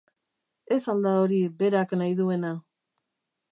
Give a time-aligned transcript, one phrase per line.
[0.75, 2.57] Ez al da hori berak nahi duena?